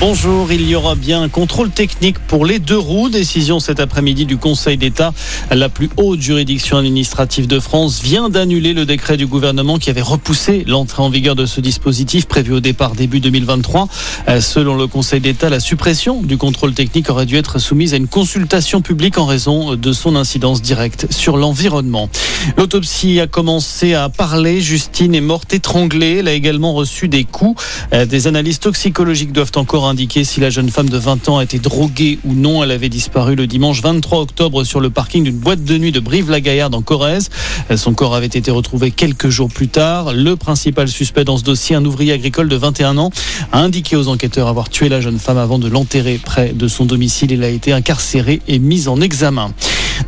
[0.00, 3.10] Bonjour, il y aura bien un contrôle technique pour les deux roues.
[3.10, 5.12] Décision cet après-midi du Conseil d'État.
[5.50, 10.00] La plus haute juridiction administrative de France vient d'annuler le décret du gouvernement qui avait
[10.00, 13.88] repoussé l'entrée en vigueur de ce dispositif prévu au départ début 2023.
[14.28, 17.98] Euh, selon le Conseil d'État, la suppression du contrôle technique aurait dû être soumise à
[17.98, 22.08] une consultation publique en raison de son incidence directe sur l'environnement.
[22.56, 24.62] L'autopsie a commencé à parler.
[24.62, 26.20] Justine est morte étranglée.
[26.20, 27.62] Elle a également reçu des coups.
[27.92, 31.44] Euh, des analyses toxicologiques doivent encore indiquer si la jeune femme de 20 ans a
[31.44, 32.62] été droguée ou non.
[32.62, 36.00] Elle avait disparu le dimanche 23 octobre sur le parking d'une boîte de nuit de
[36.00, 37.28] Brive-la-Gaillarde en Corrèze.
[37.76, 40.12] Son corps avait été retrouvé quelques jours plus tard.
[40.14, 43.10] Le principal suspect dans ce dossier, un ouvrier agricole de 21 ans,
[43.52, 46.86] a indiqué aux enquêteurs avoir tué la jeune femme avant de l'enterrer près de son
[46.86, 47.32] domicile.
[47.32, 49.52] Il a été incarcéré et mis en examen.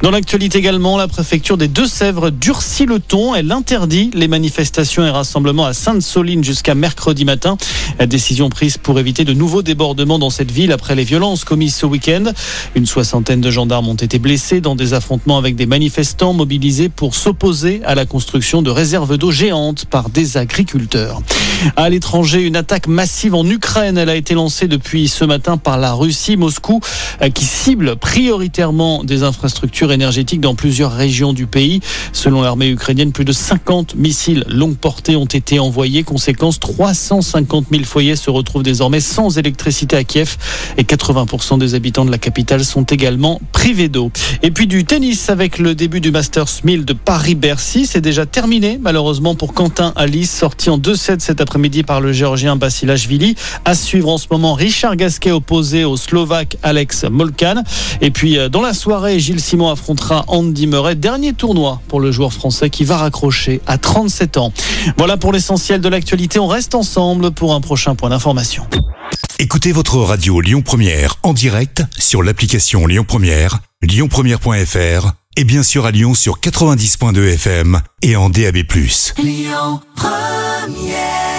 [0.02, 3.36] Dans l'actualité également, la préfecture des Deux-Sèvres durcit le ton.
[3.36, 7.56] Elle interdit les manifestations et rassemblements à Sainte-Soline jusqu'à mercredi matin.
[8.04, 11.86] Décision prise pour éviter de nouveaux débordements dans cette ville après les violences commises ce
[11.86, 12.24] week-end.
[12.74, 17.14] Une soixantaine de gendarmes ont été blessés dans des affrontements avec des manifestants mobilisés pour
[17.14, 21.22] s'opposer à la construction de réserves d'eau géantes par des agriculteurs.
[21.76, 23.96] À l'étranger, une attaque massive en Ukraine.
[23.96, 26.80] Elle a été lancée depuis ce matin par la Russie, Moscou,
[27.22, 31.80] euh, qui cible prioritairement des infrastructures énergétiques dans plusieurs régions du pays.
[32.12, 36.02] Selon l'armée ukrainienne, plus de 50 missiles longue portée ont été envoyés.
[36.02, 40.36] Conséquence, 350 000 foyers se retrouvent désormais sans électricité à Kiev
[40.78, 44.10] et 80% des habitants de la capitale sont également privés d'eau.
[44.42, 47.86] Et puis du tennis avec le début du Masters 1000 de Paris-Bercy.
[47.86, 52.56] C'est déjà terminé malheureusement pour Quentin Alice, sorti en 2-7 cet après-midi par le géorgien
[52.56, 53.34] Basilashvili.
[53.64, 57.62] À suivre en ce moment Richard Gasquet opposé au Slovaque Alex Molkan.
[58.00, 60.94] Et puis euh, dans la soirée, Gilles Simon affrontera Andy Murray.
[60.94, 64.52] Dernier tournoi pour le joueur français qui va raccrocher à 37 ans.
[64.96, 66.38] Voilà pour l'essentiel de l'actualité.
[66.38, 68.64] On reste ensemble pour un prochain point d'information.
[69.40, 75.84] Écoutez votre radio Lyon Première en direct sur l'application Lyon Première, lyonpremière.fr et bien sûr
[75.84, 78.58] à Lyon sur 90.2 FM et en DAB+.
[79.18, 81.31] Lyon Première